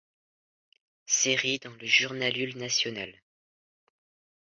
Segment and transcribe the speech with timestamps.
[1.05, 3.13] Série dans le Jurnalul Național-